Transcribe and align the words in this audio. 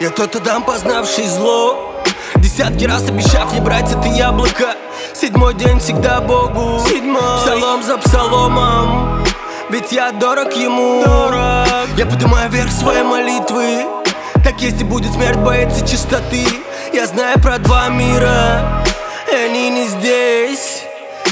Я 0.00 0.10
тот 0.10 0.36
Адам, 0.36 0.62
познавший 0.62 1.26
зло. 1.26 2.04
Десятки 2.36 2.84
раз 2.84 3.08
обещав 3.08 3.52
не 3.52 3.60
брать 3.60 3.90
это 3.90 4.06
яблоко. 4.06 4.76
Седьмой 5.12 5.54
день 5.54 5.80
всегда 5.80 6.20
Богу. 6.20 6.80
Седьмой. 6.88 7.40
Псалом 7.42 7.82
за 7.82 7.98
псаломом. 7.98 9.24
Ведь 9.70 9.90
я 9.90 10.12
дорог 10.12 10.52
ему. 10.52 11.02
Дорог. 11.04 11.88
Я 11.96 12.06
поднимаю 12.06 12.48
вверх 12.48 12.70
свои 12.70 13.02
молитвы. 13.02 13.86
Так 14.44 14.60
если 14.60 14.84
будет 14.84 15.12
смерть, 15.12 15.38
боится 15.38 15.84
чистоты 15.84 16.46
Я 16.92 17.06
знаю 17.06 17.40
про 17.40 17.58
два 17.58 17.88
мира. 17.88 18.84
И 19.32 19.34
они 19.34 19.68
не 19.70 19.88
здесь. 19.88 20.84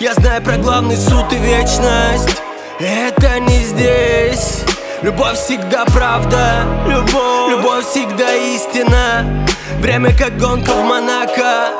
Я 0.00 0.12
знаю 0.12 0.42
про 0.42 0.58
главный 0.58 0.98
суд 0.98 1.32
и 1.32 1.36
вечность. 1.36 2.42
Это 2.78 3.40
не 3.40 3.64
здесь 3.64 4.59
Любовь 5.02 5.38
всегда 5.38 5.86
правда, 5.86 6.66
любовь, 6.86 7.50
любовь 7.50 7.86
всегда 7.86 8.34
истина. 8.34 9.46
Время 9.78 10.14
как 10.14 10.36
гонка 10.36 10.72
в 10.72 10.84
Монако. 10.84 11.70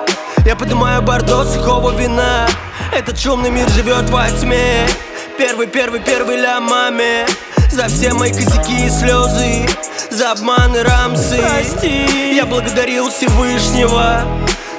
Я 0.46 0.56
поднимаю 0.56 1.02
бордо 1.02 1.44
сухого 1.44 1.90
вина. 1.90 2.48
Этот 2.92 3.20
шумный 3.20 3.50
мир 3.50 3.68
живет 3.68 4.08
во 4.08 4.26
тьме. 4.30 4.88
Первый, 5.36 5.66
первый, 5.66 6.00
первый 6.00 6.38
ля 6.38 6.60
маме. 6.60 7.26
За 7.70 7.88
все 7.88 8.14
мои 8.14 8.32
косяки 8.32 8.86
и 8.86 8.88
слезы. 8.88 9.68
За 10.10 10.32
обманы 10.32 10.82
рамсы. 10.82 11.42
Прости. 11.42 12.34
Я 12.34 12.46
благодарил 12.46 13.10
Всевышнего. 13.10 14.24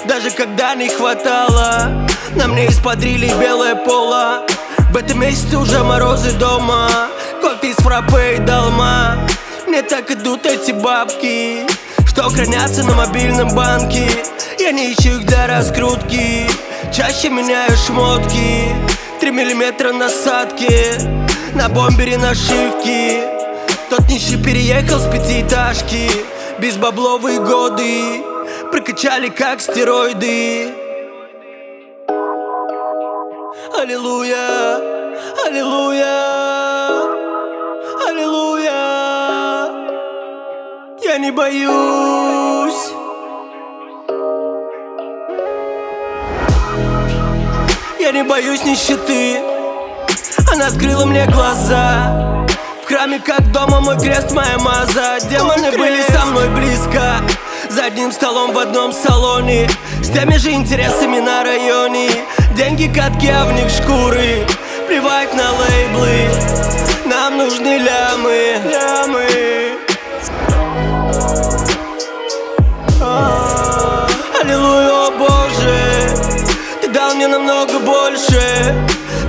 Даже 0.08 0.31
когда 0.31 0.73
не 0.73 0.89
хватало. 0.89 2.08
На 2.36 2.48
мне 2.48 2.70
исподрили 2.70 3.31
белое 3.39 3.76
поло. 3.76 4.48
В 4.92 4.98
этом 4.98 5.20
месяце 5.20 5.58
уже 5.58 5.83
морозы 5.83 6.31
дома 6.31 6.89
фраппе 7.81 8.35
и 8.35 8.39
долма. 8.39 9.17
Мне 9.67 9.81
так 9.81 10.09
идут 10.11 10.45
эти 10.45 10.71
бабки 10.71 11.65
что 12.11 12.29
хранятся 12.29 12.83
на 12.83 12.93
мобильном 12.93 13.55
банке. 13.55 14.05
Я 14.59 14.73
не 14.73 14.91
ищу 14.91 15.19
их 15.19 15.25
для 15.25 15.47
раскрутки. 15.47 16.45
Чаще 16.93 17.29
меняю 17.29 17.71
шмотки. 17.77 18.75
Три 19.21 19.31
миллиметра 19.31 19.93
насадки 19.93 20.91
На 21.53 21.69
бомбере 21.69 22.17
нашивки. 22.17 23.23
Тот 23.89 24.09
нищий 24.09 24.35
переехал 24.43 24.99
с 24.99 25.09
пятиэтажки. 25.09 26.09
Безбабловые 26.59 27.39
годы 27.39 28.23
Прокачали 28.71 29.29
как 29.29 29.61
стероиды. 29.61 30.73
Аллилуйя, 33.73 34.77
аллилуйя, 35.47 36.50
не 41.22 41.31
боюсь. 41.31 42.91
Я 48.00 48.11
не 48.11 48.23
боюсь 48.23 48.64
нищеты. 48.64 49.39
Она 50.52 50.67
открыла 50.67 51.05
мне 51.05 51.27
глаза. 51.27 52.47
В 52.83 52.88
храме 52.88 53.19
как 53.19 53.52
дома 53.52 53.81
мой 53.81 53.99
крест, 53.99 54.31
моя 54.31 54.58
маза. 54.58 55.19
Демоны 55.30 55.72
были 55.77 56.02
со 56.02 56.25
мной 56.25 56.49
близко. 56.49 57.22
За 57.69 57.86
одним 57.86 58.11
столом 58.11 58.52
в 58.53 58.58
одном 58.58 58.92
салоне. 58.92 59.70
С 60.02 60.09
теми 60.09 60.38
же 60.38 60.52
интересами 60.52 61.20
на 61.20 61.43
районе. 61.43 62.09
Деньги, 62.55 62.88
катки, 62.88 63.27
а 63.27 63.45
в 63.45 63.53
них 63.53 63.70
шкуры. 63.70 64.48
Плевать 64.88 65.33
на 65.36 65.52
лейблы. 65.52 66.82
Нам 67.05 67.38
нужны 67.38 67.77
лямы, 67.77 68.51
больше 78.11 78.76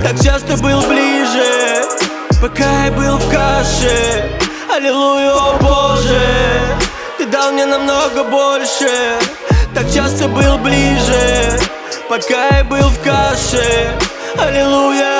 Так 0.01 0.19
часто 0.21 0.57
был 0.57 0.81
ближе 0.81 1.83
Пока 2.41 2.85
я 2.85 2.91
был 2.91 3.17
в 3.17 3.31
каше. 3.31 4.29
Аллилуйя, 4.69 5.31
о 5.31 5.57
Боже 5.61 6.19
Ты 7.17 7.25
дал 7.25 7.53
мне 7.53 7.65
намного 7.65 8.23
больше 8.25 9.17
Так 9.73 9.89
часто 9.91 10.27
был 10.27 10.57
ближе 10.57 11.59
Пока 12.09 12.57
я 12.57 12.63
был 12.63 12.89
в 12.89 12.99
каше. 13.01 13.95
Аллилуйя 14.37 15.19